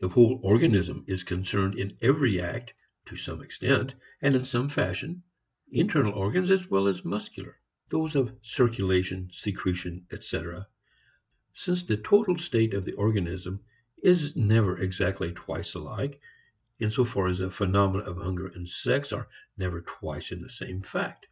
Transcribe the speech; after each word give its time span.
The 0.00 0.08
whole 0.08 0.40
organism 0.42 1.04
is 1.06 1.22
concerned 1.22 1.78
in 1.78 1.96
every 2.02 2.40
act 2.40 2.74
to 3.06 3.16
some 3.16 3.40
extent 3.40 3.94
and 4.20 4.34
in 4.34 4.42
some 4.42 4.68
fashion, 4.68 5.22
internal 5.70 6.12
organs 6.12 6.50
as 6.50 6.68
well 6.68 6.88
as 6.88 7.04
muscular, 7.04 7.60
those 7.88 8.16
of 8.16 8.36
circulation, 8.42 9.30
secretion, 9.32 10.08
etc. 10.10 10.66
Since 11.52 11.84
the 11.84 11.96
total 11.98 12.36
state 12.36 12.74
of 12.74 12.84
the 12.84 12.94
organism 12.94 13.60
is 14.02 14.34
never 14.34 14.76
exactly 14.78 15.30
twice 15.30 15.74
alike, 15.74 16.20
in 16.80 16.90
so 16.90 17.04
far 17.04 17.32
the 17.32 17.48
phenomena 17.48 18.02
of 18.06 18.16
hunger 18.16 18.48
and 18.48 18.68
sex 18.68 19.12
are 19.12 19.28
never 19.56 19.82
twice 19.82 20.30
the 20.30 20.50
same 20.50 20.78
in 20.78 20.82
fact. 20.82 21.26